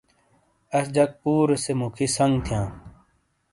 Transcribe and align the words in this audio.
آش 0.77 0.85
جک 0.95 1.11
پورےسے 1.21 1.73
موکھی 1.79 2.07
سنگ 2.15 2.35
تھیاں۔ 2.45 2.67